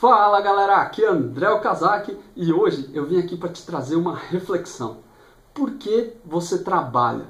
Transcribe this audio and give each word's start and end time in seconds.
Fala 0.00 0.40
galera, 0.40 0.76
aqui 0.76 1.04
é 1.04 1.08
André 1.08 1.50
Okazaki 1.50 2.16
e 2.34 2.50
hoje 2.50 2.88
eu 2.94 3.04
vim 3.04 3.18
aqui 3.18 3.36
para 3.36 3.50
te 3.50 3.66
trazer 3.66 3.96
uma 3.96 4.16
reflexão. 4.16 5.00
Por 5.52 5.72
que 5.72 6.14
você 6.24 6.60
trabalha? 6.64 7.26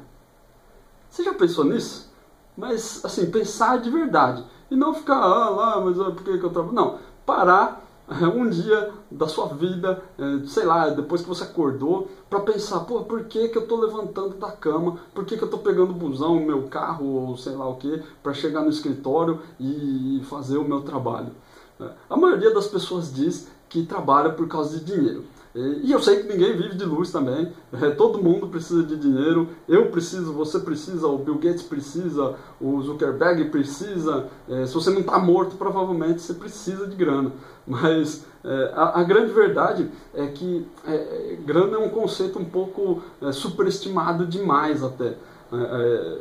Você 1.10 1.24
já 1.24 1.34
pensou 1.34 1.64
nisso? 1.64 2.08
Mas 2.56 3.04
assim, 3.04 3.28
pensar 3.28 3.80
de 3.80 3.90
verdade 3.90 4.44
e 4.70 4.76
não 4.76 4.94
ficar 4.94 5.16
ah, 5.16 5.50
lá, 5.50 5.80
mas 5.80 5.98
ah, 5.98 6.12
por 6.12 6.22
que, 6.22 6.38
que 6.38 6.44
eu 6.44 6.50
trabalho? 6.50 6.72
Não, 6.72 6.98
parar 7.26 7.84
é, 8.08 8.24
um 8.24 8.48
dia 8.48 8.92
da 9.10 9.26
sua 9.26 9.46
vida, 9.46 10.00
é, 10.16 10.46
sei 10.46 10.64
lá, 10.64 10.90
depois 10.90 11.22
que 11.22 11.28
você 11.28 11.42
acordou, 11.42 12.08
para 12.30 12.38
pensar, 12.38 12.78
pô, 12.84 13.00
por 13.00 13.24
que, 13.24 13.48
que 13.48 13.58
eu 13.58 13.62
estou 13.62 13.80
levantando 13.80 14.36
da 14.36 14.52
cama? 14.52 14.96
Por 15.12 15.24
que, 15.24 15.36
que 15.36 15.42
eu 15.42 15.46
estou 15.46 15.58
pegando 15.58 15.90
o 15.90 15.94
busão, 15.94 16.36
o 16.36 16.46
meu 16.46 16.68
carro, 16.68 17.04
ou 17.04 17.36
sei 17.36 17.56
lá 17.56 17.68
o 17.68 17.74
que, 17.74 18.00
para 18.22 18.32
chegar 18.32 18.62
no 18.62 18.70
escritório 18.70 19.40
e 19.58 20.22
fazer 20.30 20.56
o 20.56 20.62
meu 20.64 20.82
trabalho? 20.82 21.32
É, 21.80 21.90
a 22.08 22.16
maioria 22.16 22.52
das 22.52 22.66
pessoas 22.66 23.12
diz 23.12 23.48
que 23.68 23.84
trabalha 23.86 24.30
por 24.30 24.46
causa 24.48 24.78
de 24.78 24.84
dinheiro. 24.84 25.24
E 25.52 25.90
eu 25.90 26.00
sei 26.00 26.22
que 26.22 26.28
ninguém 26.32 26.56
vive 26.56 26.76
de 26.76 26.84
luz 26.84 27.10
também. 27.10 27.52
É, 27.72 27.90
todo 27.90 28.22
mundo 28.22 28.46
precisa 28.46 28.84
de 28.84 28.96
dinheiro. 28.96 29.48
Eu 29.68 29.90
preciso, 29.90 30.32
você 30.32 30.60
precisa, 30.60 31.08
o 31.08 31.18
Bill 31.18 31.38
Gates 31.38 31.64
precisa, 31.64 32.36
o 32.60 32.80
Zuckerberg 32.82 33.46
precisa. 33.46 34.28
É, 34.48 34.64
se 34.64 34.74
você 34.74 34.90
não 34.90 35.00
está 35.00 35.18
morto, 35.18 35.56
provavelmente 35.56 36.22
você 36.22 36.34
precisa 36.34 36.86
de 36.86 36.94
grana. 36.94 37.32
Mas 37.66 38.24
é, 38.44 38.72
a, 38.76 39.02
grande 39.02 39.32
verdade 39.32 39.90
é 40.14 40.28
que 40.28 40.66
é, 40.86 41.36
grana 41.44 41.76
é 41.76 41.78
um 41.80 41.88
conceito 41.88 42.38
um 42.38 42.44
pouco 42.44 43.02
superestimado 43.32 44.26
demais 44.26 44.84
até. 44.84 45.16
É, 45.52 46.18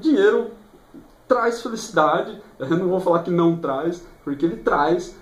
dinheiro 0.00 0.50
traz 1.26 1.62
felicidade. 1.62 2.38
Eu 2.58 2.76
não 2.76 2.88
vou 2.88 3.00
falar 3.00 3.22
que 3.22 3.30
não 3.30 3.56
traz, 3.56 4.06
porque 4.26 4.44
ele 4.44 4.56
traz, 4.56 5.14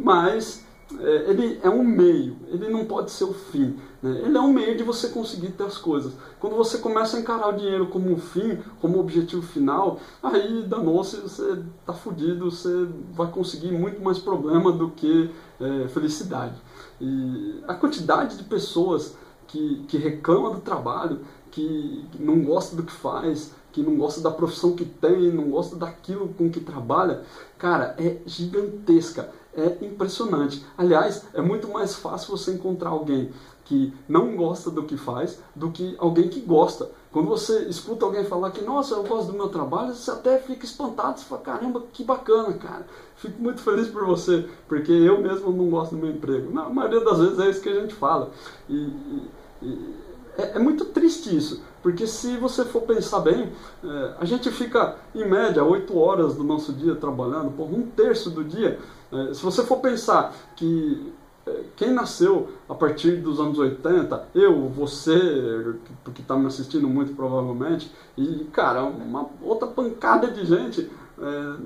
mas 0.00 0.66
é, 1.00 1.30
ele 1.30 1.60
é 1.62 1.70
um 1.70 1.84
meio, 1.84 2.36
ele 2.48 2.68
não 2.68 2.84
pode 2.84 3.12
ser 3.12 3.24
o 3.24 3.32
fim. 3.32 3.78
Né? 4.02 4.22
Ele 4.24 4.36
é 4.36 4.40
um 4.40 4.52
meio 4.52 4.76
de 4.76 4.82
você 4.82 5.08
conseguir 5.08 5.50
ter 5.52 5.64
as 5.64 5.78
coisas. 5.78 6.12
Quando 6.40 6.56
você 6.56 6.78
começa 6.78 7.16
a 7.16 7.20
encarar 7.20 7.48
o 7.48 7.56
dinheiro 7.56 7.86
como 7.86 8.10
um 8.10 8.18
fim, 8.18 8.58
como 8.80 8.98
objetivo 8.98 9.42
final, 9.42 10.00
aí 10.22 10.64
danou-se, 10.64 11.16
você 11.20 11.62
está 11.80 11.92
fudido, 11.92 12.50
você 12.50 12.88
vai 13.12 13.30
conseguir 13.30 13.70
muito 13.70 14.02
mais 14.02 14.18
problema 14.18 14.72
do 14.72 14.90
que 14.90 15.30
é, 15.60 15.88
felicidade. 15.88 16.56
E 17.00 17.62
a 17.68 17.74
quantidade 17.74 18.36
de 18.36 18.44
pessoas 18.44 19.16
que, 19.46 19.84
que 19.86 19.96
reclama 19.96 20.50
do 20.50 20.60
trabalho, 20.60 21.20
que 21.50 22.04
não 22.18 22.42
gosta 22.42 22.74
do 22.74 22.82
que 22.82 22.92
faz, 22.92 23.54
que 23.72 23.82
não 23.82 23.96
gosta 23.96 24.20
da 24.20 24.30
profissão 24.30 24.76
que 24.76 24.84
tem, 24.84 25.32
não 25.32 25.50
gosta 25.50 25.76
daquilo 25.76 26.28
com 26.28 26.50
que 26.50 26.60
trabalha, 26.60 27.22
cara, 27.58 27.94
é 27.98 28.18
gigantesca 28.26 29.30
é 29.54 29.84
impressionante. 29.84 30.64
Aliás, 30.76 31.26
é 31.34 31.42
muito 31.42 31.68
mais 31.68 31.94
fácil 31.94 32.36
você 32.36 32.52
encontrar 32.52 32.90
alguém 32.90 33.30
que 33.64 33.92
não 34.08 34.36
gosta 34.36 34.70
do 34.70 34.82
que 34.82 34.96
faz 34.96 35.38
do 35.54 35.70
que 35.70 35.94
alguém 35.98 36.28
que 36.28 36.40
gosta. 36.40 36.90
Quando 37.12 37.28
você 37.28 37.64
escuta 37.64 38.04
alguém 38.04 38.24
falar 38.24 38.50
que, 38.50 38.64
nossa, 38.64 38.94
eu 38.94 39.04
gosto 39.04 39.30
do 39.30 39.36
meu 39.36 39.48
trabalho, 39.48 39.94
você 39.94 40.10
até 40.10 40.38
fica 40.38 40.64
espantado, 40.64 41.20
você 41.20 41.26
fala, 41.26 41.42
caramba, 41.42 41.82
que 41.92 42.02
bacana, 42.02 42.54
cara. 42.54 42.86
Fico 43.16 43.40
muito 43.40 43.60
feliz 43.60 43.88
por 43.88 44.04
você, 44.06 44.48
porque 44.66 44.90
eu 44.90 45.20
mesmo 45.20 45.52
não 45.52 45.68
gosto 45.70 45.94
do 45.94 45.98
meu 45.98 46.10
emprego. 46.10 46.52
Na 46.52 46.68
maioria 46.68 47.04
das 47.04 47.18
vezes 47.18 47.38
é 47.38 47.50
isso 47.50 47.60
que 47.60 47.68
a 47.68 47.80
gente 47.80 47.94
fala. 47.94 48.30
E, 48.68 48.74
e, 48.74 49.30
e 49.62 49.94
é, 50.38 50.56
é, 50.56 50.58
muito 50.58 50.86
triste 50.86 51.36
isso, 51.36 51.62
porque 51.82 52.06
se 52.06 52.36
você 52.36 52.64
for 52.64 52.82
pensar 52.82 53.20
bem, 53.20 53.52
é, 53.84 54.14
a 54.18 54.24
gente 54.24 54.50
fica, 54.50 54.96
em 55.14 55.28
média, 55.28 55.64
8 55.64 55.98
horas 55.98 56.34
do 56.34 56.44
nosso 56.44 56.72
dia 56.72 56.94
trabalhando, 56.94 57.50
por 57.56 57.64
um 57.64 57.82
terço 57.82 58.30
do 58.30 58.44
dia. 58.44 58.78
É, 59.12 59.34
se 59.34 59.42
você 59.42 59.62
for 59.64 59.78
pensar 59.78 60.32
que 60.54 61.12
é, 61.44 61.64
quem 61.74 61.92
nasceu 61.92 62.50
a 62.68 62.74
partir 62.74 63.16
dos 63.16 63.40
anos 63.40 63.58
80, 63.58 64.28
eu, 64.34 64.68
você, 64.68 65.74
que 66.14 66.22
está 66.22 66.36
me 66.36 66.46
assistindo 66.46 66.88
muito 66.88 67.14
provavelmente, 67.14 67.92
e, 68.16 68.44
cara, 68.52 68.84
uma 68.84 69.28
outra 69.42 69.66
pancada 69.66 70.28
de 70.28 70.44
gente 70.44 70.88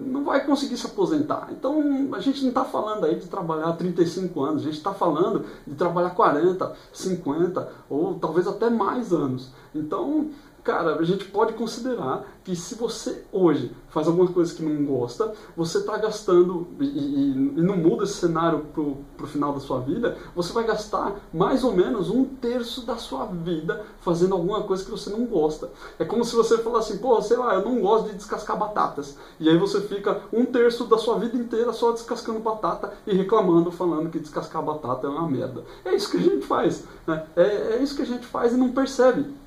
não 0.06 0.24
vai 0.24 0.44
conseguir 0.44 0.76
se 0.76 0.86
aposentar. 0.86 1.48
Então 1.50 1.80
a 2.12 2.20
gente 2.20 2.42
não 2.42 2.50
está 2.50 2.64
falando 2.64 3.06
aí 3.06 3.16
de 3.16 3.26
trabalhar 3.26 3.72
35 3.72 4.42
anos, 4.42 4.62
a 4.62 4.64
gente 4.66 4.76
está 4.76 4.92
falando 4.92 5.44
de 5.66 5.74
trabalhar 5.74 6.10
40, 6.10 6.72
50 6.92 7.72
ou 7.88 8.14
talvez 8.18 8.46
até 8.46 8.68
mais 8.68 9.12
anos. 9.12 9.50
Então 9.74 10.30
cara, 10.66 10.96
a 10.96 11.04
gente 11.04 11.26
pode 11.26 11.52
considerar 11.52 12.24
que 12.42 12.56
se 12.56 12.74
você 12.74 13.24
hoje 13.30 13.70
faz 13.88 14.08
alguma 14.08 14.26
coisa 14.28 14.52
que 14.52 14.64
não 14.64 14.84
gosta, 14.84 15.32
você 15.56 15.78
está 15.78 15.96
gastando, 15.96 16.66
e, 16.80 16.84
e, 16.84 17.30
e, 17.30 17.62
não 17.62 17.76
muda 17.76 18.02
esse 18.02 18.14
cenário 18.14 18.66
para 18.74 18.82
o 18.82 19.26
final 19.28 19.52
da 19.52 19.60
sua 19.60 19.78
vida, 19.78 20.18
você 20.34 20.52
vai 20.52 20.64
gastar 20.64 21.14
mais 21.32 21.62
ou 21.62 21.72
menos 21.72 22.10
um 22.10 22.24
terço 22.24 22.84
da 22.84 22.96
sua 22.96 23.26
vida 23.26 23.84
fazendo 24.00 24.34
alguma 24.34 24.64
coisa 24.64 24.84
que 24.84 24.90
você 24.90 25.08
não 25.08 25.24
gosta. 25.24 25.70
É 26.00 26.04
como 26.04 26.24
se 26.24 26.34
você 26.34 26.58
falasse 26.58 26.92
assim, 26.92 27.00
pô, 27.00 27.20
sei 27.22 27.36
lá, 27.36 27.54
eu 27.54 27.64
não 27.64 27.80
gosto 27.80 28.08
de 28.08 28.16
descascar 28.16 28.58
batatas. 28.58 29.16
E 29.38 29.48
aí 29.48 29.56
você 29.56 29.80
fica 29.82 30.20
um 30.32 30.44
terço 30.44 30.84
da 30.84 30.98
sua 30.98 31.16
vida 31.18 31.36
inteira 31.36 31.72
só 31.72 31.92
descascando 31.92 32.40
batata 32.40 32.92
e 33.06 33.14
reclamando, 33.14 33.70
falando 33.70 34.10
que 34.10 34.18
descascar 34.18 34.62
batata 34.62 35.06
é 35.06 35.10
uma 35.10 35.28
merda. 35.28 35.64
É 35.84 35.94
isso 35.94 36.10
que 36.10 36.16
a 36.16 36.20
gente 36.20 36.44
faz. 36.44 36.84
Né? 37.06 37.24
É, 37.36 37.76
é 37.76 37.82
isso 37.82 37.94
que 37.94 38.02
a 38.02 38.06
gente 38.06 38.26
faz 38.26 38.52
e 38.52 38.56
não 38.56 38.72
percebe. 38.72 39.45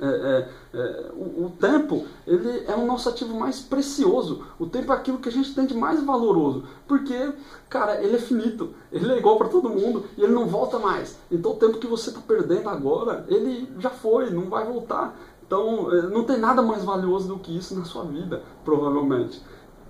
É, 0.00 0.04
é, 0.04 0.48
é, 0.74 1.12
o, 1.14 1.46
o, 1.46 1.52
tempo 1.60 2.06
ele 2.26 2.64
é 2.66 2.74
o 2.74 2.84
nosso 2.84 3.08
ativo 3.08 3.38
mais 3.38 3.60
precioso. 3.60 4.44
O 4.58 4.66
tempo 4.66 4.92
é 4.92 4.96
aquilo 4.96 5.18
que 5.18 5.28
a 5.28 5.32
gente 5.32 5.54
tem 5.54 5.64
de 5.64 5.74
mais 5.74 6.02
valoroso. 6.02 6.64
Porque, 6.88 7.32
cara, 7.68 8.02
ele 8.02 8.16
é 8.16 8.18
finito. 8.18 8.74
Ele 8.90 9.12
é 9.12 9.18
igual 9.18 9.36
para 9.36 9.48
todo 9.48 9.68
mundo 9.68 10.04
e 10.16 10.22
ele 10.22 10.32
não 10.32 10.48
volta 10.48 10.78
mais. 10.78 11.16
Então 11.30 11.52
o 11.52 11.56
tempo 11.56 11.78
que 11.78 11.86
você 11.86 12.10
está 12.10 12.20
perdendo 12.20 12.68
agora, 12.68 13.24
ele 13.28 13.72
já 13.78 13.90
foi, 13.90 14.30
não 14.30 14.50
vai 14.50 14.66
voltar. 14.66 15.16
Então 15.46 15.92
é, 15.92 16.02
não 16.02 16.24
tem 16.24 16.38
nada 16.38 16.62
mais 16.62 16.82
valioso 16.82 17.28
do 17.28 17.38
que 17.38 17.56
isso 17.56 17.78
na 17.78 17.84
sua 17.84 18.04
vida, 18.04 18.42
provavelmente. 18.64 19.40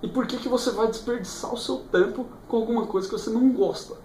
E 0.03 0.09
por 0.09 0.27
que, 0.27 0.37
que 0.37 0.49
você 0.49 0.71
vai 0.73 0.89
desperdiçar 0.89 1.55
o 1.55 1.57
seu 1.57 1.79
tempo 1.91 2.27
com 2.47 2.59
alguma 2.59 2.87
coisa 2.87 3.09
que 3.09 3.15
você 3.15 3.31
não 3.31 3.51
gosta? 3.51 3.97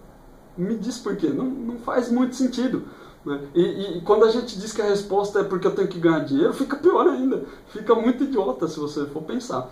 Me 0.57 0.77
diz 0.77 0.97
por 0.97 1.17
quê. 1.17 1.27
Não, 1.27 1.45
não 1.45 1.79
faz 1.79 2.09
muito 2.09 2.35
sentido. 2.35 2.85
Né? 3.25 3.39
E, 3.53 3.97
e, 3.97 4.01
quando 4.01 4.25
a 4.25 4.31
gente 4.31 4.57
diz 4.57 4.73
que 4.73 4.81
a 4.81 4.85
resposta 4.85 5.39
é 5.39 5.43
porque 5.43 5.67
eu 5.67 5.75
tenho 5.75 5.87
que 5.87 5.99
ganhar 5.99 6.19
dinheiro, 6.19 6.53
fica 6.53 6.77
pior 6.77 7.07
ainda. 7.07 7.45
Fica 7.67 7.93
muito 7.95 8.23
idiota 8.23 8.67
se 8.67 8.79
você 8.79 9.05
for 9.05 9.23
pensar. 9.23 9.69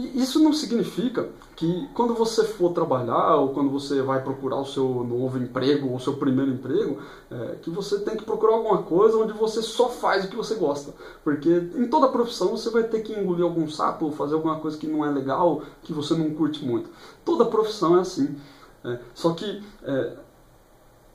E 0.00 0.22
isso 0.22 0.42
não 0.42 0.52
significa 0.52 1.28
que 1.54 1.88
quando 1.92 2.14
você 2.14 2.44
for 2.44 2.72
trabalhar 2.72 3.36
ou 3.36 3.50
quando 3.50 3.68
você 3.68 4.00
vai 4.00 4.22
procurar 4.22 4.56
o 4.56 4.64
seu 4.64 5.04
novo 5.04 5.36
emprego 5.36 5.88
ou 5.88 5.96
o 5.96 6.00
seu 6.00 6.14
primeiro 6.14 6.50
emprego, 6.50 6.98
é, 7.30 7.56
que 7.60 7.68
você 7.68 7.98
tem 7.98 8.16
que 8.16 8.24
procurar 8.24 8.54
alguma 8.54 8.82
coisa 8.82 9.18
onde 9.18 9.34
você 9.34 9.60
só 9.60 9.90
faz 9.90 10.24
o 10.24 10.28
que 10.28 10.36
você 10.36 10.54
gosta. 10.54 10.94
Porque 11.22 11.50
em 11.50 11.86
toda 11.86 12.08
profissão 12.08 12.48
você 12.48 12.70
vai 12.70 12.84
ter 12.84 13.00
que 13.00 13.12
engolir 13.12 13.44
algum 13.44 13.68
sapo 13.68 14.10
fazer 14.12 14.36
alguma 14.36 14.58
coisa 14.58 14.78
que 14.78 14.86
não 14.86 15.04
é 15.04 15.10
legal, 15.10 15.62
que 15.82 15.92
você 15.92 16.14
não 16.14 16.30
curte 16.30 16.64
muito. 16.64 16.88
Toda 17.22 17.44
profissão 17.44 17.98
é 17.98 18.00
assim. 18.00 18.36
É, 18.82 18.98
só 19.12 19.34
que 19.34 19.62
é, 19.82 20.16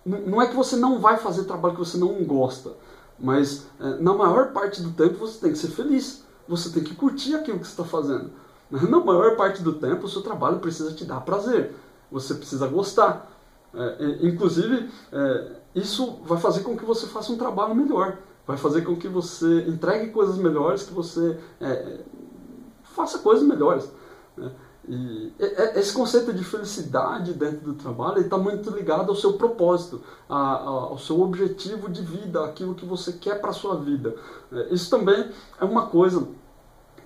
não 0.05 0.41
é 0.41 0.47
que 0.47 0.55
você 0.55 0.75
não 0.75 0.99
vai 0.99 1.17
fazer 1.17 1.45
trabalho 1.45 1.73
que 1.73 1.79
você 1.79 1.97
não 1.97 2.23
gosta, 2.23 2.73
mas 3.19 3.65
é, 3.79 3.97
na 3.97 4.13
maior 4.13 4.51
parte 4.51 4.81
do 4.81 4.91
tempo 4.91 5.17
você 5.17 5.39
tem 5.39 5.51
que 5.51 5.57
ser 5.57 5.69
feliz. 5.69 6.23
Você 6.47 6.69
tem 6.69 6.83
que 6.83 6.93
curtir 6.93 7.35
aquilo 7.35 7.59
que 7.59 7.65
você 7.65 7.71
está 7.71 7.83
fazendo. 7.83 8.29
Na 8.69 8.99
maior 8.99 9.35
parte 9.35 9.63
do 9.63 9.73
tempo 9.73 10.05
o 10.05 10.09
seu 10.09 10.21
trabalho 10.21 10.59
precisa 10.59 10.93
te 10.93 11.05
dar 11.05 11.21
prazer. 11.21 11.73
Você 12.11 12.35
precisa 12.35 12.67
gostar. 12.67 13.31
É, 13.73 14.19
inclusive, 14.21 14.89
é, 15.11 15.51
isso 15.73 16.19
vai 16.23 16.39
fazer 16.39 16.61
com 16.61 16.77
que 16.77 16.85
você 16.85 17.07
faça 17.07 17.31
um 17.31 17.37
trabalho 17.37 17.73
melhor. 17.73 18.19
Vai 18.45 18.57
fazer 18.57 18.83
com 18.83 18.95
que 18.95 19.07
você 19.07 19.65
entregue 19.67 20.11
coisas 20.11 20.37
melhores, 20.37 20.83
que 20.83 20.93
você 20.93 21.37
é, 21.59 22.01
faça 22.83 23.19
coisas 23.19 23.43
melhores. 23.43 23.89
Né? 24.37 24.51
E 24.87 25.33
esse 25.75 25.91
conceito 25.93 26.31
de 26.31 26.43
felicidade 26.43 27.33
dentro 27.33 27.61
do 27.61 27.73
trabalho 27.73 28.19
está 28.21 28.37
muito 28.37 28.69
ligado 28.69 29.09
ao 29.09 29.15
seu 29.15 29.33
propósito, 29.33 30.01
ao 30.29 30.97
seu 30.99 31.21
objetivo 31.21 31.89
de 31.89 32.01
vida, 32.01 32.45
aquilo 32.45 32.75
que 32.75 32.85
você 32.85 33.13
quer 33.13 33.41
para 33.41 33.49
a 33.49 33.53
sua 33.53 33.77
vida. 33.77 34.15
É, 34.51 34.73
isso 34.73 34.89
também 34.89 35.29
é 35.59 35.65
uma 35.65 35.87
coisa 35.87 36.27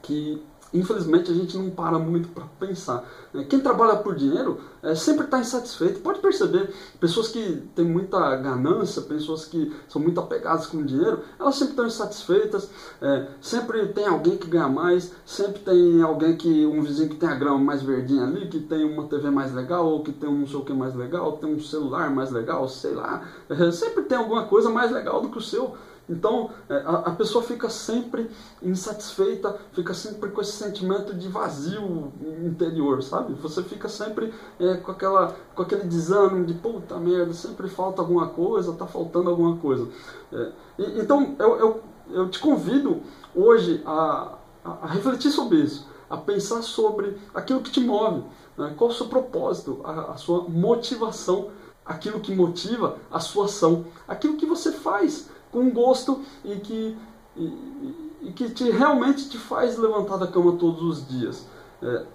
que 0.02 0.44
infelizmente 0.74 1.32
a 1.32 1.34
gente 1.34 1.58
não 1.58 1.70
para 1.70 1.98
muito 1.98 2.30
para 2.30 2.46
pensar. 2.60 3.04
Né? 3.34 3.46
Quem 3.50 3.60
trabalha 3.60 3.98
por 3.98 4.16
dinheiro 4.16 4.60
é, 4.82 4.96
sempre 4.96 5.26
está 5.26 5.40
insatisfeito. 5.40 6.00
Pode 6.00 6.20
perceber, 6.20 6.74
pessoas 7.00 7.28
que 7.28 7.64
têm 7.76 7.86
muita 7.86 8.36
ganância, 8.38 9.02
pessoas 9.02 9.46
que 9.46 9.74
são 9.88 10.02
muito 10.02 10.20
apegadas 10.20 10.68
com 10.68 10.78
o 10.78 10.84
dinheiro, 10.84 11.20
elas 11.40 11.56
sempre 11.56 11.72
estão 11.72 11.86
insatisfeitas. 11.86 12.70
É, 13.02 13.28
sempre 13.42 13.88
tem 13.88 14.06
alguém 14.06 14.38
que 14.38 14.48
ganha 14.48 14.68
mais, 14.68 15.12
sempre 15.26 15.60
tem 15.60 16.02
alguém 16.02 16.38
que, 16.38 16.66
um 16.66 16.82
vizinho 16.82 17.10
que 17.10 17.16
tem 17.16 17.30
a 17.30 17.36
grama 17.36 17.60
mais 17.60 17.82
verdinha 17.82 18.24
ali, 18.24 18.48
que 18.48 18.60
tem 18.60 18.86
uma 18.86 19.08
TV 19.08 19.30
mais 19.30 19.54
legal, 19.54 19.86
ou 19.86 20.04
que 20.04 20.12
tem 20.12 20.30
um 20.30 20.40
não 20.40 20.48
sei 20.48 20.58
o 20.58 20.66
que 20.66 20.74
mais 20.74 20.96
legal, 20.96 21.34
tem 21.34 21.54
um 21.54 21.60
celular 21.60 22.10
mais 22.10 22.32
legal, 22.32 22.68
sei 22.68 22.94
lá. 22.94 23.24
É, 23.50 23.72
sempre 23.72 24.04
tem 24.04 24.18
alguma 24.18 24.46
coisa 24.46 24.70
mais 24.70 24.92
legal 24.92 25.22
do 25.22 25.30
que 25.30 25.38
o 25.38 25.42
seu. 25.42 25.76
Então 26.10 26.50
é, 26.68 26.84
a, 26.86 27.12
pessoa 27.12 27.44
fica 27.44 27.70
sempre 27.70 28.30
insatisfeita, 28.64 29.58
fica 29.74 29.94
sempre 29.94 30.32
com 30.32 30.42
esse 30.42 30.54
sentimento 30.54 31.14
de 31.14 31.28
vazio 31.28 32.12
interior, 32.44 33.04
sabe? 33.04 33.34
Você 33.36 33.62
fica 33.64 33.88
sempre 33.88 34.34
é, 34.60 34.78
com, 34.78 34.92
aquela, 34.92 35.36
com 35.56 35.62
aquele 35.62 35.84
desânimo 35.84 36.46
de 36.46 36.56
puta 36.56 36.98
merda, 36.98 37.32
sempre 37.34 37.70
falta 37.70 38.02
alguma 38.02 38.28
coisa, 38.30 38.74
tá 38.74 38.88
faltando 38.88 39.30
alguma 39.30 39.58
coisa. 39.58 39.88
É, 40.34 40.52
e, 40.80 41.00
então 41.00 41.36
eu, 41.38 41.56
eu, 41.58 41.84
eu 42.10 42.30
te 42.30 42.40
convido 42.40 43.02
hoje 43.36 43.84
a, 43.86 44.34
a, 44.66 44.72
a 44.82 44.88
refletir 44.88 45.30
sobre 45.30 45.60
isso, 45.60 45.88
a 46.10 46.18
pensar 46.18 46.64
sobre 46.64 47.16
aquilo 47.36 47.62
que 47.62 47.72
te 47.72 47.82
move, 47.82 48.24
né? 48.58 48.74
qual 48.76 48.90
o 48.90 48.94
seu 48.94 49.06
propósito, 49.06 49.82
a, 49.84 50.14
a 50.14 50.18
sua 50.18 50.50
motivação 50.50 51.52
aquilo 51.90 52.20
que 52.20 52.36
motiva 52.36 52.98
a 53.10 53.20
sua 53.20 53.46
ação, 53.46 53.86
aquilo 54.08 54.38
que 54.38 54.46
você 54.46 54.72
faz 54.72 55.32
com 55.52 55.70
gosto 55.70 56.22
e 56.44 56.56
que, 56.58 56.98
e, 57.36 58.14
e 58.24 58.32
que 58.32 58.50
te, 58.50 58.70
realmente 58.70 59.30
te 59.30 59.38
faz 59.38 59.78
levantar 59.78 60.18
da 60.18 60.28
cama 60.28 60.54
todos 60.54 60.82
os 60.82 61.08
dias. 61.08 61.48
É, 61.82 62.06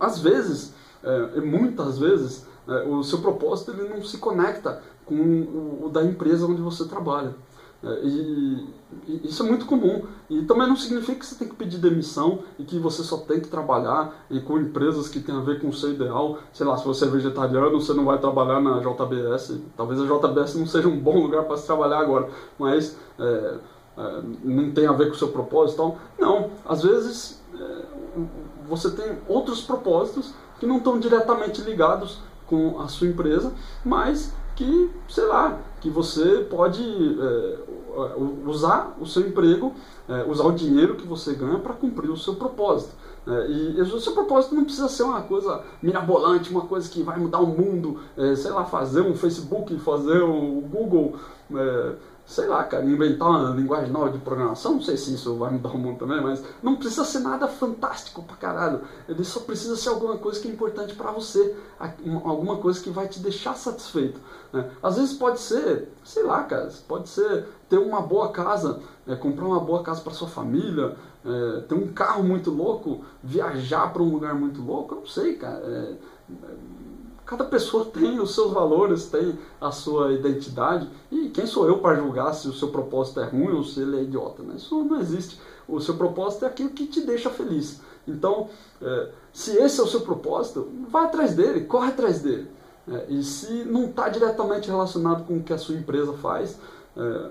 às 0.00 0.18
vezes, 0.18 0.74
é, 1.02 1.40
muitas 1.40 1.98
vezes, 1.98 2.46
é, 2.68 2.84
o 2.84 3.02
seu 3.02 3.20
propósito 3.20 3.72
ele 3.72 3.88
não 3.88 4.02
se 4.02 4.18
conecta 4.18 4.82
com 5.04 5.14
o, 5.14 5.86
o 5.86 5.88
da 5.88 6.04
empresa 6.04 6.46
onde 6.46 6.62
você 6.62 6.86
trabalha. 6.86 7.34
É, 7.84 8.00
e, 8.04 8.82
isso 9.24 9.42
é 9.42 9.46
muito 9.46 9.66
comum. 9.66 10.02
E 10.30 10.42
também 10.42 10.68
não 10.68 10.76
significa 10.76 11.18
que 11.18 11.26
você 11.26 11.34
tem 11.34 11.48
que 11.48 11.54
pedir 11.54 11.78
demissão 11.78 12.40
e 12.58 12.64
que 12.64 12.78
você 12.78 13.02
só 13.02 13.18
tem 13.18 13.40
que 13.40 13.48
trabalhar 13.48 14.14
e 14.30 14.40
com 14.40 14.58
empresas 14.58 15.08
que 15.08 15.20
tem 15.20 15.34
a 15.34 15.40
ver 15.40 15.60
com 15.60 15.68
o 15.68 15.72
seu 15.72 15.92
ideal. 15.92 16.38
Sei 16.52 16.64
lá, 16.64 16.76
se 16.76 16.84
você 16.84 17.04
é 17.04 17.08
vegetariano, 17.08 17.80
você 17.80 17.92
não 17.92 18.04
vai 18.04 18.18
trabalhar 18.18 18.60
na 18.60 18.78
JBS. 18.78 19.58
Talvez 19.76 20.00
a 20.00 20.04
JBS 20.04 20.54
não 20.56 20.66
seja 20.66 20.88
um 20.88 20.98
bom 20.98 21.20
lugar 21.20 21.44
para 21.44 21.56
se 21.56 21.66
trabalhar 21.66 21.98
agora, 21.98 22.28
mas 22.58 22.96
é, 23.18 23.54
é, 23.98 24.22
não 24.44 24.70
tem 24.72 24.86
a 24.86 24.92
ver 24.92 25.06
com 25.06 25.14
o 25.14 25.18
seu 25.18 25.28
propósito. 25.28 25.74
Então, 25.74 25.96
não, 26.18 26.50
às 26.64 26.82
vezes 26.82 27.42
é, 27.54 27.82
você 28.68 28.90
tem 28.90 29.18
outros 29.26 29.62
propósitos 29.62 30.32
que 30.60 30.66
não 30.66 30.78
estão 30.78 31.00
diretamente 31.00 31.60
ligados 31.62 32.20
com 32.46 32.80
a 32.80 32.88
sua 32.88 33.08
empresa, 33.08 33.52
mas 33.84 34.32
que, 34.54 34.90
sei 35.08 35.24
lá, 35.24 35.58
que 35.80 35.90
você 35.90 36.46
pode 36.48 36.82
é, 37.20 37.58
usar 38.46 38.96
o 39.00 39.06
seu 39.06 39.26
emprego, 39.26 39.72
é, 40.08 40.24
usar 40.24 40.44
o 40.44 40.52
dinheiro 40.52 40.96
que 40.96 41.06
você 41.06 41.34
ganha 41.34 41.58
para 41.58 41.74
cumprir 41.74 42.10
o 42.10 42.16
seu 42.16 42.34
propósito. 42.34 42.94
É, 43.26 43.46
e 43.48 43.80
o 43.80 44.00
seu 44.00 44.14
propósito 44.14 44.54
não 44.54 44.64
precisa 44.64 44.88
ser 44.88 45.04
uma 45.04 45.22
coisa 45.22 45.62
mirabolante, 45.80 46.50
uma 46.50 46.62
coisa 46.62 46.90
que 46.90 47.02
vai 47.02 47.16
mudar 47.18 47.38
o 47.38 47.46
mundo, 47.46 48.00
é, 48.16 48.34
sei 48.34 48.50
lá, 48.50 48.64
fazer 48.64 49.02
um 49.02 49.14
Facebook, 49.14 49.78
fazer 49.78 50.22
um 50.24 50.60
Google 50.60 51.14
é, 51.54 51.92
sei 52.26 52.46
lá, 52.46 52.62
cara, 52.64 52.84
inventar 52.84 53.28
uma 53.28 53.50
linguagem 53.50 53.90
nova 53.90 54.10
de 54.10 54.18
programação, 54.18 54.74
não 54.74 54.82
sei 54.82 54.96
se 54.96 55.14
isso 55.14 55.34
vai 55.36 55.50
mudar 55.50 55.70
o 55.70 55.78
mundo 55.78 55.98
também, 55.98 56.20
mas 56.20 56.42
não 56.62 56.76
precisa 56.76 57.04
ser 57.04 57.18
nada 57.18 57.48
fantástico 57.48 58.22
pra 58.22 58.36
caralho. 58.36 58.80
Ele 59.08 59.24
só 59.24 59.40
precisa 59.40 59.76
ser 59.76 59.90
alguma 59.90 60.16
coisa 60.16 60.40
que 60.40 60.48
é 60.48 60.50
importante 60.50 60.94
para 60.94 61.10
você, 61.10 61.54
alguma 62.24 62.56
coisa 62.56 62.80
que 62.80 62.90
vai 62.90 63.08
te 63.08 63.20
deixar 63.20 63.54
satisfeito. 63.54 64.20
Né? 64.52 64.70
Às 64.82 64.96
vezes 64.96 65.14
pode 65.14 65.40
ser, 65.40 65.88
sei 66.04 66.22
lá, 66.22 66.44
cara, 66.44 66.70
pode 66.86 67.08
ser 67.08 67.46
ter 67.68 67.78
uma 67.78 68.00
boa 68.00 68.30
casa, 68.30 68.80
é, 69.06 69.16
comprar 69.16 69.46
uma 69.46 69.60
boa 69.60 69.82
casa 69.82 70.00
para 70.00 70.12
sua 70.12 70.28
família, 70.28 70.96
é, 71.24 71.60
ter 71.62 71.74
um 71.74 71.88
carro 71.92 72.22
muito 72.22 72.50
louco, 72.50 73.04
viajar 73.22 73.92
para 73.92 74.02
um 74.02 74.10
lugar 74.10 74.34
muito 74.34 74.62
louco, 74.62 74.94
eu 74.94 75.00
não 75.00 75.06
sei, 75.06 75.34
cara. 75.34 75.62
É, 75.64 75.94
Cada 77.32 77.44
pessoa 77.44 77.86
tem 77.86 78.20
os 78.20 78.34
seus 78.34 78.52
valores, 78.52 79.06
tem 79.06 79.38
a 79.58 79.70
sua 79.70 80.12
identidade. 80.12 80.86
E 81.10 81.30
quem 81.30 81.46
sou 81.46 81.66
eu 81.66 81.78
para 81.78 81.94
julgar 81.94 82.34
se 82.34 82.46
o 82.46 82.52
seu 82.52 82.68
propósito 82.68 83.20
é 83.20 83.24
ruim 83.24 83.56
ou 83.56 83.64
se 83.64 83.80
ele 83.80 83.96
é 83.96 84.02
idiota? 84.02 84.42
Né? 84.42 84.56
Isso 84.56 84.84
não 84.84 85.00
existe. 85.00 85.40
O 85.66 85.80
seu 85.80 85.94
propósito 85.96 86.44
é 86.44 86.48
aquilo 86.48 86.68
que 86.68 86.86
te 86.86 87.00
deixa 87.00 87.30
feliz. 87.30 87.80
Então, 88.06 88.50
é, 88.82 89.08
se 89.32 89.56
esse 89.56 89.80
é 89.80 89.82
o 89.82 89.86
seu 89.86 90.02
propósito, 90.02 90.68
vai 90.90 91.06
atrás 91.06 91.34
dele, 91.34 91.62
corre 91.62 91.88
atrás 91.88 92.20
dele. 92.20 92.50
É, 92.86 93.06
e 93.08 93.22
se 93.22 93.64
não 93.64 93.86
está 93.86 94.10
diretamente 94.10 94.68
relacionado 94.68 95.24
com 95.24 95.38
o 95.38 95.42
que 95.42 95.54
a 95.54 95.58
sua 95.58 95.76
empresa 95.76 96.12
faz, 96.12 96.58
é, 96.94 97.30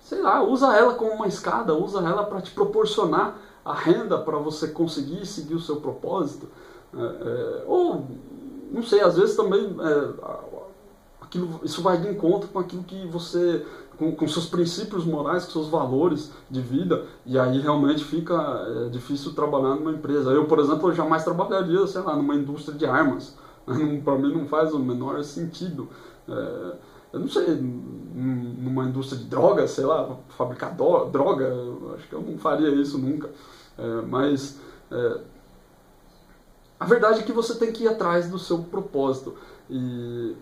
sei 0.00 0.20
lá, 0.20 0.42
usa 0.42 0.76
ela 0.76 0.94
como 0.94 1.12
uma 1.12 1.28
escada, 1.28 1.74
usa 1.74 2.00
ela 2.00 2.24
para 2.24 2.40
te 2.40 2.50
proporcionar 2.50 3.38
a 3.64 3.72
renda 3.72 4.18
para 4.18 4.38
você 4.38 4.66
conseguir 4.66 5.24
seguir 5.26 5.54
o 5.54 5.60
seu 5.60 5.76
propósito. 5.76 6.48
Ou 7.66 8.06
não 8.74 8.82
sei, 8.82 9.00
às 9.00 9.16
vezes 9.16 9.36
também 9.36 9.76
é, 9.80 10.08
aquilo, 11.20 11.60
isso 11.62 11.80
vai 11.80 12.00
de 12.00 12.08
encontro 12.08 12.48
com 12.48 12.58
aquilo 12.58 12.82
que 12.82 13.06
você, 13.06 13.64
com, 13.96 14.14
com, 14.14 14.26
seus 14.26 14.46
princípios 14.46 15.04
morais, 15.04 15.44
com 15.44 15.52
seus 15.52 15.68
valores 15.68 16.32
de 16.50 16.60
vida, 16.60 17.04
e 17.24 17.38
aí 17.38 17.60
realmente 17.60 18.02
fica 18.02 18.34
é, 18.34 18.88
difícil 18.88 19.32
trabalhar 19.32 19.76
numa 19.76 19.92
empresa. 19.92 20.30
Eu, 20.30 20.46
por 20.46 20.58
exemplo, 20.58 20.88
eu 20.88 20.94
jamais 20.94 21.22
trabalharia, 21.22 21.86
sei 21.86 22.02
lá, 22.02 22.16
numa 22.16 22.34
indústria 22.34 22.76
de 22.76 22.84
armas. 22.84 23.36
Para 24.04 24.18
mim 24.18 24.34
não 24.34 24.46
faz 24.46 24.74
o 24.74 24.78
menor 24.78 25.22
sentido. 25.22 25.88
É, 26.28 26.72
eu 27.12 27.20
não 27.20 27.28
sei, 27.28 27.46
numa 27.46 28.86
indústria 28.86 29.20
de 29.20 29.26
drogas, 29.26 29.70
sei 29.70 29.84
lá, 29.84 30.16
fabricar 30.30 30.74
droga, 30.74 31.54
acho 31.94 32.08
que 32.08 32.12
eu 32.12 32.20
não 32.20 32.36
faria 32.38 32.70
isso 32.70 32.98
nunca. 32.98 33.30
É, 33.78 34.02
mas 34.08 34.58
é, 34.90 35.20
a 36.78 36.84
verdade 36.84 37.20
é 37.20 37.22
que 37.22 37.32
você 37.32 37.54
tem 37.54 37.72
que 37.72 37.84
ir 37.84 37.88
atrás 37.88 38.28
do 38.28 38.38
seu 38.38 38.58
propósito. 38.58 39.34
E 39.70 40.34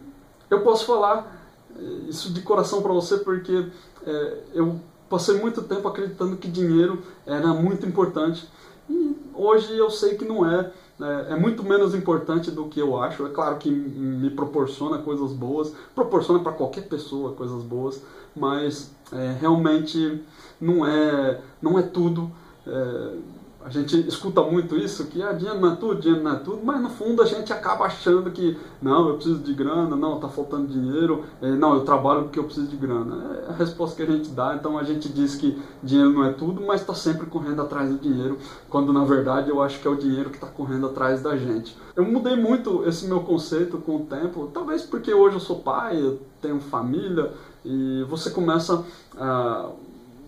eu 0.50 0.62
posso 0.62 0.86
falar 0.86 1.40
eh, 1.76 1.82
isso 2.08 2.32
de 2.32 2.42
coração 2.42 2.82
para 2.82 2.92
você 2.92 3.18
porque 3.18 3.68
é, 4.06 4.38
eu 4.54 4.80
passei 5.08 5.38
muito 5.38 5.62
tempo 5.62 5.86
acreditando 5.86 6.36
que 6.36 6.48
dinheiro 6.48 7.02
era 7.26 7.48
muito 7.48 7.86
importante. 7.86 8.48
E 8.88 9.16
hoje 9.34 9.76
eu 9.76 9.90
sei 9.90 10.16
que 10.16 10.24
não 10.24 10.50
é. 10.50 10.72
Né? 10.98 11.26
É 11.30 11.36
muito 11.36 11.62
menos 11.62 11.94
importante 11.94 12.50
do 12.50 12.66
que 12.66 12.80
eu 12.80 13.00
acho. 13.00 13.26
É 13.26 13.30
claro 13.30 13.56
que 13.58 13.70
me 13.70 14.30
proporciona 14.30 14.98
coisas 14.98 15.32
boas, 15.32 15.74
proporciona 15.94 16.40
para 16.40 16.52
qualquer 16.52 16.88
pessoa 16.88 17.32
coisas 17.32 17.62
boas, 17.62 18.02
mas 18.34 18.90
é, 19.12 19.36
realmente 19.40 20.22
não 20.60 20.86
é, 20.86 21.40
não 21.60 21.78
é 21.78 21.82
tudo. 21.82 22.30
É, 22.66 23.16
a 23.64 23.68
gente 23.68 23.96
escuta 24.08 24.42
muito 24.42 24.76
isso, 24.76 25.06
que 25.06 25.22
ah, 25.22 25.32
dinheiro 25.32 25.60
não 25.60 25.72
é 25.72 25.76
tudo, 25.76 26.00
dinheiro 26.00 26.22
não 26.22 26.32
é 26.32 26.36
tudo, 26.36 26.60
mas 26.64 26.80
no 26.80 26.90
fundo 26.90 27.22
a 27.22 27.26
gente 27.26 27.52
acaba 27.52 27.84
achando 27.84 28.30
que 28.30 28.58
não, 28.80 29.08
eu 29.08 29.14
preciso 29.14 29.38
de 29.38 29.54
grana, 29.54 29.94
não, 29.94 30.16
está 30.16 30.28
faltando 30.28 30.66
dinheiro, 30.66 31.24
é, 31.40 31.50
não, 31.52 31.74
eu 31.74 31.84
trabalho 31.84 32.24
porque 32.24 32.38
eu 32.38 32.44
preciso 32.44 32.66
de 32.66 32.76
grana. 32.76 33.44
É 33.46 33.50
a 33.50 33.54
resposta 33.54 33.96
que 33.96 34.10
a 34.10 34.14
gente 34.14 34.30
dá, 34.30 34.54
então 34.54 34.76
a 34.76 34.82
gente 34.82 35.08
diz 35.08 35.36
que 35.36 35.60
dinheiro 35.82 36.12
não 36.12 36.24
é 36.24 36.32
tudo, 36.32 36.60
mas 36.60 36.80
está 36.80 36.94
sempre 36.94 37.26
correndo 37.26 37.62
atrás 37.62 37.88
do 37.88 37.98
dinheiro, 37.98 38.38
quando 38.68 38.92
na 38.92 39.04
verdade 39.04 39.50
eu 39.50 39.62
acho 39.62 39.80
que 39.80 39.86
é 39.86 39.90
o 39.90 39.96
dinheiro 39.96 40.30
que 40.30 40.36
está 40.36 40.48
correndo 40.48 40.86
atrás 40.86 41.22
da 41.22 41.36
gente. 41.36 41.76
Eu 41.94 42.04
mudei 42.04 42.36
muito 42.36 42.84
esse 42.86 43.06
meu 43.06 43.20
conceito 43.20 43.78
com 43.78 43.96
o 43.96 44.00
tempo, 44.00 44.50
talvez 44.52 44.82
porque 44.82 45.14
hoje 45.14 45.36
eu 45.36 45.40
sou 45.40 45.60
pai, 45.60 46.02
eu 46.02 46.20
tenho 46.40 46.58
família, 46.58 47.32
e 47.64 48.04
você 48.08 48.30
começa 48.30 48.84
a 49.16 49.68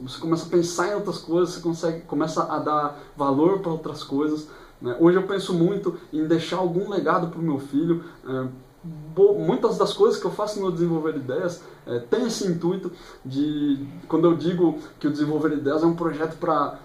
você 0.04 0.20
começa 0.20 0.46
a 0.46 0.48
pensar 0.48 0.88
em 0.88 0.94
outras 0.94 1.18
coisas, 1.18 1.54
você 1.54 1.60
consegue, 1.60 2.00
começa 2.02 2.44
a 2.44 2.58
dar 2.58 2.98
valor 3.16 3.60
para 3.60 3.72
outras 3.72 4.04
coisas. 4.04 4.48
Né? 4.80 4.96
Hoje 5.00 5.16
eu 5.16 5.22
penso 5.24 5.54
muito 5.54 5.98
em 6.12 6.26
deixar 6.26 6.58
algum 6.58 6.90
legado 6.90 7.28
para 7.28 7.40
o 7.40 7.42
meu 7.42 7.58
filho. 7.58 8.04
É, 8.26 8.46
muitas 9.16 9.78
das 9.78 9.94
coisas 9.94 10.20
que 10.20 10.26
eu 10.26 10.30
faço 10.30 10.60
no 10.60 10.70
desenvolver 10.70 11.16
ideias 11.16 11.62
é, 11.86 12.00
tem 12.00 12.26
esse 12.26 12.46
intuito 12.46 12.92
de 13.24 13.86
quando 14.06 14.26
eu 14.26 14.36
digo 14.36 14.78
que 15.00 15.08
o 15.08 15.10
desenvolver 15.10 15.52
ideias 15.52 15.82
é 15.82 15.86
um 15.86 15.96
projeto 15.96 16.36
para 16.38 16.78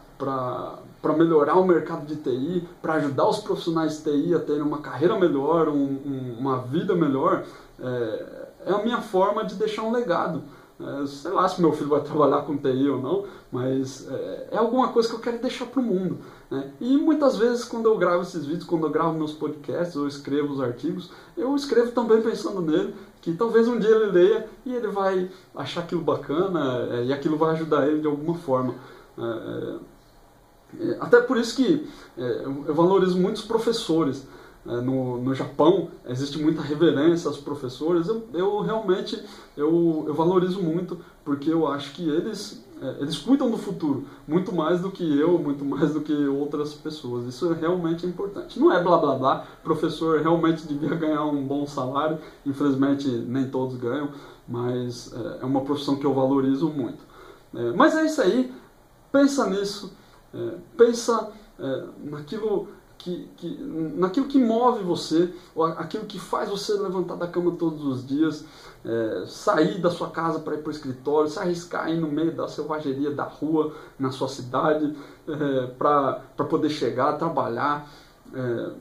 para 1.01 1.13
melhorar 1.13 1.55
o 1.55 1.65
mercado 1.65 2.05
de 2.05 2.17
TI, 2.17 2.67
para 2.81 2.95
ajudar 2.95 3.29
os 3.29 3.39
profissionais 3.39 3.97
de 3.97 4.11
TI 4.11 4.35
a 4.35 4.39
terem 4.39 4.61
uma 4.61 4.79
carreira 4.79 5.17
melhor, 5.17 5.69
um, 5.69 5.97
um, 6.05 6.35
uma 6.37 6.57
vida 6.63 6.93
melhor, 6.93 7.45
é, 7.79 8.47
é 8.65 8.73
a 8.73 8.83
minha 8.83 9.01
forma 9.01 9.45
de 9.45 9.55
deixar 9.55 9.83
um 9.83 9.93
legado. 9.93 10.43
É, 10.79 11.05
sei 11.05 11.31
lá 11.31 11.47
se 11.47 11.59
meu 11.59 11.73
filho 11.73 11.89
vai 11.89 12.01
trabalhar 12.03 12.43
com 12.43 12.57
TI 12.57 12.89
ou 12.89 13.01
não, 13.01 13.25
mas 13.51 14.07
é, 14.09 14.47
é 14.51 14.57
alguma 14.57 14.87
coisa 14.89 15.09
que 15.09 15.15
eu 15.15 15.19
quero 15.19 15.39
deixar 15.39 15.65
para 15.65 15.81
o 15.81 15.83
mundo. 15.83 16.19
Né? 16.49 16.71
E 16.79 16.97
muitas 16.97 17.37
vezes, 17.37 17.65
quando 17.65 17.87
eu 17.87 17.97
gravo 17.97 18.21
esses 18.21 18.45
vídeos, 18.45 18.63
quando 18.63 18.85
eu 18.85 18.89
gravo 18.89 19.17
meus 19.17 19.33
podcasts, 19.33 19.95
ou 19.95 20.07
escrevo 20.07 20.53
os 20.53 20.61
artigos, 20.61 21.11
eu 21.35 21.53
escrevo 21.55 21.91
também 21.91 22.21
pensando 22.21 22.61
nele, 22.61 22.95
que 23.21 23.33
talvez 23.33 23.67
um 23.67 23.77
dia 23.77 23.89
ele 23.89 24.11
leia 24.11 24.47
e 24.65 24.73
ele 24.73 24.87
vai 24.87 25.29
achar 25.53 25.81
aquilo 25.81 26.01
bacana 26.01 26.87
é, 26.91 27.05
e 27.05 27.13
aquilo 27.13 27.37
vai 27.37 27.53
ajudar 27.55 27.87
ele 27.87 27.99
de 27.99 28.07
alguma 28.07 28.35
forma. 28.35 28.75
Até 31.01 31.19
por 31.19 31.35
isso 31.35 31.57
que 31.57 31.85
eu 32.15 32.73
valorizo 32.73 33.19
muitos 33.19 33.41
professores. 33.41 34.25
É, 34.67 34.81
no, 34.81 35.21
no 35.21 35.33
Japão 35.33 35.89
existe 36.07 36.37
muita 36.37 36.61
reverência 36.61 37.27
aos 37.27 37.37
professores. 37.37 38.07
Eu, 38.07 38.27
eu 38.33 38.59
realmente 38.61 39.21
eu, 39.55 40.03
eu 40.07 40.13
valorizo 40.13 40.61
muito 40.61 40.99
porque 41.23 41.51
eu 41.51 41.67
acho 41.67 41.93
que 41.93 42.07
eles 42.07 42.63
é, 42.81 43.01
eles 43.01 43.17
cuidam 43.17 43.51
do 43.51 43.57
futuro 43.57 44.05
muito 44.27 44.53
mais 44.53 44.81
do 44.81 44.89
que 44.89 45.19
eu, 45.19 45.37
muito 45.37 45.65
mais 45.65 45.93
do 45.93 46.01
que 46.01 46.13
outras 46.27 46.73
pessoas. 46.73 47.25
Isso 47.25 47.51
é 47.51 47.55
realmente 47.55 48.05
importante. 48.05 48.59
Não 48.59 48.71
é 48.71 48.81
blá 48.81 48.97
blá 48.97 49.15
blá. 49.15 49.47
Professor 49.63 50.21
realmente 50.21 50.65
devia 50.67 50.95
ganhar 50.95 51.25
um 51.25 51.45
bom 51.45 51.65
salário. 51.67 52.17
Infelizmente 52.45 53.07
nem 53.07 53.49
todos 53.49 53.75
ganham, 53.77 54.09
mas 54.47 55.13
é, 55.13 55.43
é 55.43 55.45
uma 55.45 55.61
profissão 55.61 55.97
que 55.97 56.05
eu 56.05 56.13
valorizo 56.13 56.69
muito. 56.69 57.09
É, 57.53 57.71
mas 57.71 57.95
é 57.95 58.05
isso 58.05 58.21
aí, 58.21 58.53
pensa 59.11 59.49
nisso, 59.49 59.91
é, 60.33 60.51
pensa 60.77 61.31
é, 61.59 61.83
naquilo 62.03 62.67
que, 62.99 63.29
que, 63.37 63.57
naquilo 63.95 64.27
que 64.27 64.37
move 64.37 64.83
você, 64.83 65.33
aquilo 65.77 66.05
que 66.05 66.19
faz 66.19 66.49
você 66.49 66.73
levantar 66.73 67.15
da 67.15 67.27
cama 67.27 67.51
todos 67.51 67.83
os 67.83 68.05
dias, 68.05 68.45
é, 68.83 69.23
sair 69.25 69.79
da 69.81 69.89
sua 69.89 70.09
casa 70.09 70.39
para 70.39 70.55
ir 70.55 70.61
para 70.61 70.69
o 70.69 70.71
escritório, 70.71 71.29
se 71.29 71.39
arriscar 71.39 71.85
aí 71.85 71.97
no 71.97 72.11
meio 72.11 72.35
da 72.35 72.47
selvageria 72.47 73.11
da 73.11 73.23
rua, 73.23 73.73
na 73.97 74.11
sua 74.11 74.27
cidade, 74.27 74.95
é, 75.27 75.67
para 75.67 76.21
poder 76.49 76.69
chegar, 76.69 77.17
trabalhar. 77.17 77.89
É, 78.33 78.71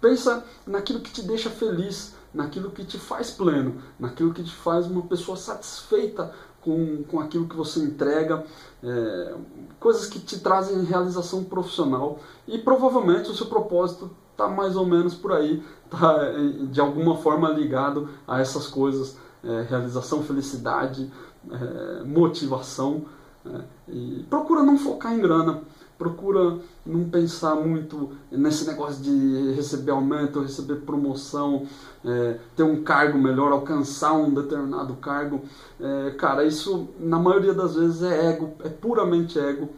pensa 0.00 0.44
naquilo 0.64 1.00
que 1.00 1.10
te 1.10 1.22
deixa 1.22 1.50
feliz, 1.50 2.14
naquilo 2.32 2.70
que 2.70 2.84
te 2.84 2.98
faz 2.98 3.32
pleno, 3.32 3.82
naquilo 3.98 4.32
que 4.32 4.44
te 4.44 4.54
faz 4.54 4.86
uma 4.86 5.02
pessoa 5.02 5.36
satisfeita 5.36 6.32
com, 6.64 7.02
com 7.04 7.20
aquilo 7.20 7.46
que 7.46 7.54
você 7.54 7.80
entrega, 7.80 8.44
é, 8.82 9.34
coisas 9.78 10.06
que 10.06 10.18
te 10.18 10.40
trazem 10.40 10.82
realização 10.84 11.44
profissional 11.44 12.18
e 12.48 12.58
provavelmente 12.58 13.30
o 13.30 13.34
seu 13.34 13.46
propósito 13.46 14.10
está 14.32 14.48
mais 14.48 14.74
ou 14.74 14.86
menos 14.86 15.14
por 15.14 15.32
aí, 15.32 15.62
está 15.84 16.32
de 16.70 16.80
alguma 16.80 17.16
forma 17.18 17.48
ligado 17.50 18.08
a 18.26 18.40
essas 18.40 18.66
coisas, 18.66 19.16
é, 19.44 19.62
realização, 19.68 20.22
felicidade, 20.22 21.10
é, 21.50 22.04
motivação. 22.04 23.04
É, 23.46 23.60
e 23.88 24.26
procura 24.30 24.62
não 24.62 24.78
focar 24.78 25.12
em 25.12 25.20
grana, 25.20 25.60
procura 25.98 26.58
não 26.84 27.08
pensar 27.08 27.54
muito 27.54 28.10
nesse 28.30 28.66
negócio 28.66 29.02
de 29.02 29.52
receber 29.54 29.92
aumento, 29.92 30.40
receber 30.40 30.76
promoção, 30.76 31.66
é, 32.04 32.38
ter 32.56 32.62
um 32.62 32.82
cargo 32.82 33.18
melhor, 33.18 33.52
alcançar 33.52 34.12
um 34.12 34.32
determinado 34.32 34.94
cargo. 34.94 35.42
É, 35.80 36.10
cara, 36.12 36.44
isso 36.44 36.88
na 36.98 37.18
maioria 37.18 37.54
das 37.54 37.74
vezes 37.74 38.02
é 38.02 38.30
ego, 38.30 38.54
é 38.64 38.68
puramente 38.68 39.38
ego. 39.38 39.70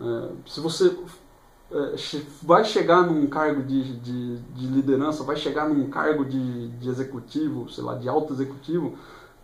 É, 0.00 0.28
se 0.46 0.60
você 0.60 0.96
é, 1.72 1.96
vai 2.42 2.64
chegar 2.64 3.02
num 3.02 3.26
cargo 3.26 3.62
de, 3.62 3.98
de, 3.98 4.36
de, 4.36 4.66
liderança, 4.66 5.24
vai 5.24 5.36
chegar 5.36 5.68
num 5.68 5.88
cargo 5.90 6.24
de, 6.24 6.68
de 6.68 6.88
executivo, 6.88 7.68
sei 7.68 7.82
lá, 7.82 7.96
de 7.96 8.08
alto 8.08 8.32
executivo, 8.32 8.94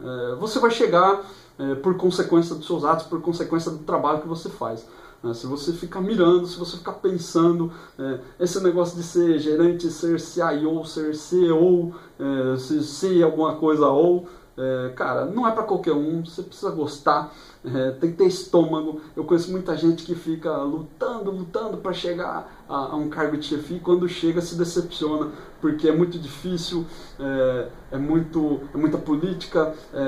é, 0.01 0.35
você 0.37 0.59
vai 0.59 0.71
chegar 0.71 1.23
é, 1.59 1.75
por 1.75 1.97
consequência 1.97 2.55
dos 2.55 2.67
seus 2.67 2.85
atos, 2.85 3.07
por 3.07 3.21
consequência 3.21 3.71
do 3.71 3.79
trabalho 3.79 4.21
que 4.21 4.29
você 4.29 4.49
faz. 4.49 4.87
Né? 5.23 5.35
Se 5.35 5.47
você 5.47 5.73
ficar 5.73 6.00
mirando, 6.00 6.47
se 6.47 6.59
você 6.59 6.77
ficar 6.77 6.95
pensando, 6.95 7.73
é, 7.99 8.21
esse 8.39 8.62
negócio 8.62 8.97
de 8.97 9.03
ser 9.03 9.39
gerente, 9.39 9.91
ser 9.91 10.19
CIO, 10.21 10.85
ser 10.85 11.15
CEO, 11.15 11.95
é, 12.19 12.57
se 12.57 12.83
ser 12.83 13.23
alguma 13.23 13.57
coisa 13.57 13.87
ou, 13.89 14.27
é, 14.57 14.91
cara, 14.91 15.25
não 15.25 15.47
é 15.47 15.53
para 15.53 15.62
qualquer 15.62 15.93
um, 15.93 16.25
você 16.25 16.43
precisa 16.43 16.71
gostar, 16.71 17.33
é, 17.65 17.93
tem 17.93 18.11
que 18.11 18.19
ter 18.19 18.27
estômago. 18.27 19.00
Eu 19.17 19.25
conheço 19.25 19.50
muita 19.50 19.77
gente 19.77 20.05
que 20.05 20.15
fica 20.15 20.55
lutando, 20.59 21.31
lutando 21.31 21.79
para 21.79 21.93
chegar 21.93 22.65
a, 22.69 22.77
a, 22.77 22.97
um 22.97 23.09
cargo 23.09 23.37
de 23.37 23.47
chefia 23.47 23.77
e 23.77 23.81
quando 23.81 24.09
chega 24.09 24.41
se 24.41 24.57
decepciona, 24.57 25.31
porque 25.61 25.89
é 25.89 25.93
muito 25.93 26.19
difícil, 26.19 26.85
é, 27.19 27.69
é 27.93 27.99
muito, 27.99 28.61
é 28.75 28.77
muita 28.77 28.99
política, 28.99 29.75
é, 29.95 29.99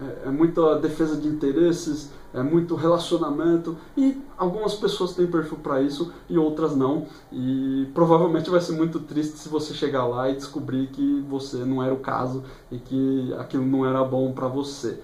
é, 0.00 0.28
é 0.28 0.30
muita 0.30 0.78
defesa 0.78 1.16
de 1.16 1.28
interesses, 1.28 2.10
é 2.32 2.42
muito 2.42 2.74
relacionamento 2.74 3.76
e 3.96 4.20
algumas 4.36 4.74
pessoas 4.74 5.14
têm 5.14 5.26
perfil 5.26 5.58
para 5.58 5.80
isso 5.80 6.12
e 6.28 6.36
outras 6.36 6.76
não. 6.76 7.06
E 7.32 7.88
provavelmente 7.94 8.50
vai 8.50 8.60
ser 8.60 8.72
muito 8.72 9.00
triste 9.00 9.38
se 9.38 9.48
você 9.48 9.72
chegar 9.72 10.06
lá 10.06 10.28
e 10.28 10.36
descobrir 10.36 10.88
que 10.88 11.24
você 11.28 11.58
não 11.58 11.82
era 11.82 11.94
o 11.94 12.00
caso 12.00 12.44
e 12.70 12.78
que 12.78 13.34
aquilo 13.38 13.64
não 13.64 13.86
era 13.86 14.04
bom 14.04 14.32
para 14.32 14.48
você. 14.48 15.00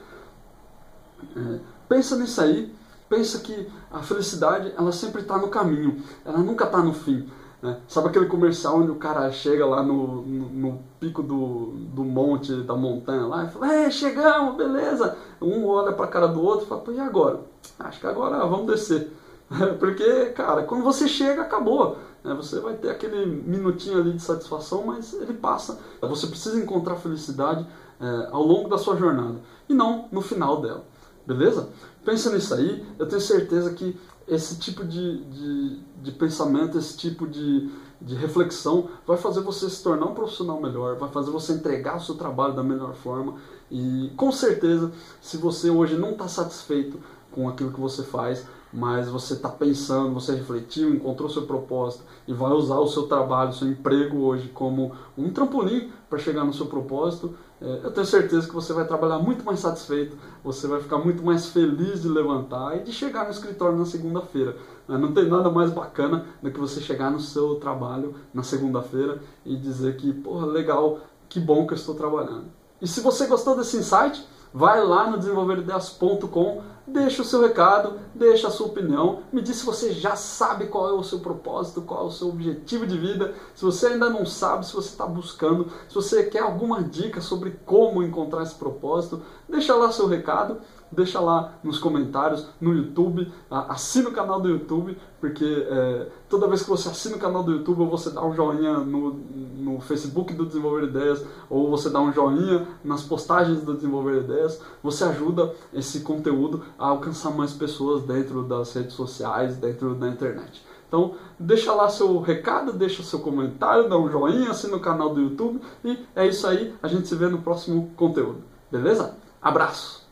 É, 1.37 1.59
pensa 1.89 2.17
nisso 2.17 2.41
aí, 2.41 2.73
pensa 3.09 3.39
que 3.39 3.69
a 3.91 4.03
felicidade 4.03 4.73
ela 4.77 4.93
sempre 4.93 5.23
está 5.23 5.39
no 5.39 5.49
caminho, 5.49 6.03
ela 6.25 6.39
nunca 6.39 6.65
está 6.65 6.83
no 6.83 6.93
fim. 6.93 7.29
Né? 7.65 7.81
Sabe 7.89 8.09
aquele 8.09 8.27
comercial 8.27 8.77
onde 8.77 8.91
o 8.91 8.97
cara 8.97 9.33
chega 9.33 9.65
lá 9.65 9.83
no, 9.83 10.21
no, 10.21 10.49
no, 10.51 10.79
pico 11.01 11.23
do, 11.23 11.73
do 11.95 12.05
monte, 12.05 12.53
da 12.57 12.77
montanha 12.77 13.25
lá, 13.25 13.45
e 13.45 13.49
fala, 13.49 13.75
é, 13.75 13.91
chegamos, 13.91 14.55
beleza. 14.55 15.17
Um 15.41 15.65
olha 15.65 15.95
para 15.95 16.05
a 16.05 16.09
cara 16.09 16.29
do 16.29 16.43
outro 16.43 16.67
e 16.67 16.69
fala, 16.69 16.83
e 16.93 17.01
agora? 17.01 17.41
Acho 17.79 18.01
que 18.01 18.07
agora 18.07 18.45
vamos 18.45 18.67
descer. 18.67 19.11
Porque, 19.81 20.27
cara, 20.37 20.65
quando 20.65 20.85
você 20.85 21.09
chega, 21.09 21.41
acabou. 21.41 21.97
Né? 22.23 22.35
Você 22.35 22.61
vai 22.61 22.75
ter 22.75 22.91
aquele 22.91 23.25
minutinho 23.25 23.99
ali 23.99 24.13
de 24.13 24.21
satisfação, 24.21 24.85
mas 24.85 25.15
ele 25.15 25.33
passa. 25.33 25.79
Você 26.03 26.27
precisa 26.27 26.63
encontrar 26.63 26.97
felicidade 26.97 27.67
é, 27.99 28.29
ao 28.31 28.43
longo 28.43 28.69
da 28.69 28.77
sua 28.77 28.95
jornada 28.95 29.37
e 29.67 29.73
não 29.73 30.07
no 30.13 30.21
final 30.21 30.61
dela. 30.61 30.85
Beleza? 31.27 31.71
Pensa 32.05 32.31
nisso 32.31 32.53
aí, 32.53 32.85
eu 32.99 33.09
tenho 33.09 33.23
certeza 33.23 33.73
que 33.73 33.99
esse 34.27 34.59
tipo 34.59 34.85
de, 34.85 35.25
de, 35.25 35.81
de 36.03 36.13
pensamento, 36.13 36.79
esse 36.79 36.97
tipo 36.97 37.27
de, 37.27 37.71
de 38.01 38.15
reflexão 38.15 38.89
vai 39.07 39.17
fazer 39.17 39.41
você 39.41 39.69
se 39.69 39.83
tornar 39.83 40.07
um 40.07 40.15
profissional 40.15 40.61
melhor, 40.61 40.97
vai 40.97 41.11
fazer 41.11 41.31
você 41.31 41.53
entregar 41.53 41.97
o 41.97 42.01
seu 42.01 42.15
trabalho 42.15 42.55
da 42.55 42.63
melhor 42.63 42.95
forma. 42.95 43.37
E 43.71 44.13
com 44.17 44.33
certeza, 44.33 44.93
se 45.21 45.37
você 45.37 45.71
hoje 45.71 45.97
não 45.97 46.13
está 46.13 46.29
satisfeito 46.29 46.99
com 47.31 47.49
aquilo 47.49 47.73
que 47.73 47.81
você 47.81 48.03
faz, 48.03 48.47
mas 48.73 49.09
você 49.09 49.35
está 49.35 49.49
pensando, 49.49 50.13
você 50.13 50.35
refletiu, 50.35 50.93
encontrou 50.93 51.29
seu 51.29 51.43
propósito 51.43 52.05
e 52.27 52.33
vai 52.33 52.51
usar 52.53 52.79
o 52.79 52.89
seu 52.89 53.05
trabalho, 53.05 53.53
seu 53.53 53.69
emprego 53.69 54.19
hoje 54.19 54.49
como 54.49 54.93
um 55.17 55.31
trampolim 55.31 55.93
para 56.11 56.19
chegar 56.19 56.45
no 56.45 56.53
seu 56.53 56.67
propósito, 56.67 57.35
eu 57.83 57.91
tenho 57.91 58.07
certeza 58.07 58.47
que 58.47 58.55
você 58.55 58.73
vai 58.73 58.87
trabalhar 58.87 59.19
muito 59.19 59.45
mais 59.45 59.61
satisfeito, 59.61 60.17
você 60.43 60.67
vai 60.67 60.81
ficar 60.81 60.99
muito 60.99 61.23
mais 61.23 61.47
feliz 61.47 62.03
de 62.03 62.09
levantar 62.09 62.77
e 62.77 62.83
de 62.83 62.93
chegar 62.93 63.25
no 63.25 63.31
escritório 63.31 63.79
na 63.79 63.87
segunda-feira. 63.87 64.57
Né? 64.87 64.99
Não 64.99 65.13
tem 65.13 65.29
nada 65.29 65.51
mais 65.51 65.71
bacana 65.71 66.27
do 66.43 66.51
que 66.51 66.59
você 66.59 66.81
chegar 66.81 67.11
no 67.11 67.21
seu 67.21 67.55
trabalho 67.57 68.15
na 68.33 68.43
segunda-feira 68.43 69.21
e 69.45 69.57
dizer 69.57 69.97
que, 69.97 70.13
porra, 70.13 70.47
legal, 70.47 71.01
que 71.29 71.41
bom 71.41 71.67
que 71.67 71.73
eu 71.73 71.77
estou 71.77 71.95
trabalhando. 71.95 72.45
E 72.83 72.87
se 72.87 73.01
você 73.01 73.27
gostou 73.27 73.57
desse 73.57 73.77
insight, 73.77 74.27
vai 74.55 74.85
lá 74.85 75.11
no 75.11 75.19
desenvolverideias.com, 75.19 76.63
deixa 76.87 77.23
o 77.23 77.25
seu 77.25 77.43
recado, 77.43 77.99
deixa 78.15 78.47
a 78.47 78.51
sua 78.53 78.69
opinião, 78.69 79.23
me 79.33 79.43
diz 79.43 79.57
se 79.57 79.67
você 79.67 79.93
já 79.93 80.15
sabe 80.15 80.67
qual 80.67 80.89
é 80.91 80.93
o 80.93 81.03
seu 81.03 81.19
propósito, 81.19 81.83
qual 81.83 82.05
é 82.05 82.07
o 82.07 82.13
seu 82.13 82.29
objetivo 82.29 82.87
de 82.87 82.97
vida, 82.97 83.35
se 83.53 83.65
você 83.65 83.89
ainda 83.89 84.09
não 84.09 84.25
sabe, 84.25 84.65
se 84.65 84.73
você 84.73 84.91
está 84.91 85.07
buscando, 85.07 85.73
se 85.89 85.95
você 85.97 86.23
quer 86.23 86.39
alguma 86.39 86.85
dica 86.85 87.21
sobre 87.21 87.59
como 87.67 88.01
encontrar 88.01 88.45
esse 88.45 88.55
propósito, 88.55 89.21
deixa 89.49 89.75
lá 89.75 89.91
seu 89.91 90.07
recado 90.07 90.59
deixa 90.95 91.21
lá 91.21 91.55
nos 91.63 91.79
comentários, 91.79 92.47
no 92.61 92.73
YouTube, 92.73 93.31
assina 93.51 94.09
o 94.09 94.13
canal 94.13 94.41
do 94.41 94.49
YouTube, 94.49 94.97
porque 95.21 95.67
é, 95.69 96.09
toda 96.29 96.49
vez 96.49 96.63
que 96.63 96.69
você 96.69 96.89
assina 96.89 97.17
o 97.17 97.19
canal 97.19 97.43
do 97.43 97.53
YouTube, 97.53 97.81
ou 97.81 97.89
você 97.89 98.11
dá 98.11 98.25
um 98.25 98.35
joinha 98.35 98.79
no, 98.79 99.15
no 99.15 99.81
Facebook 99.81 100.33
do 100.33 100.47
Desenvolver 100.47 100.85
Ideias, 100.85 101.25
ou 101.51 101.71
você 101.71 101.91
dá 101.91 102.01
um 102.01 102.13
joinha 102.13 102.67
nas 102.85 103.03
postagens 103.03 103.63
do 103.63 103.75
Desenvolver 103.75 104.21
Ideias, 104.21 104.61
você 104.83 105.05
ajuda 105.05 105.55
esse 105.73 106.01
conteúdo 106.01 106.63
a 106.79 106.89
alcançar 106.89 107.31
mais 107.31 107.53
pessoas 107.53 108.03
dentro 108.05 108.43
das 108.43 108.73
redes 108.73 108.95
sociais, 108.95 109.57
dentro 109.57 109.95
da 109.95 110.09
internet. 110.09 110.65
Então, 110.87 111.15
deixa 111.39 111.73
lá 111.73 111.89
seu 111.89 112.21
recado, 112.21 112.73
deixa 112.73 113.03
seu 113.03 113.19
comentário, 113.19 113.89
dá 113.89 113.99
um 113.99 114.09
joinha, 114.09 114.51
assina 114.51 114.77
o 114.77 114.81
canal 114.81 115.13
do 115.13 115.21
YouTube 115.21 115.61
e 115.85 115.99
é 116.15 116.27
isso 116.27 116.47
aí. 116.47 116.73
A 116.81 116.87
gente 116.87 117.09
se 117.09 117.17
vê 117.17 117.27
no 117.27 117.39
próximo 117.39 117.91
conteúdo. 117.97 118.45
Beleza? 118.71 119.17
Abraço! 119.43 120.04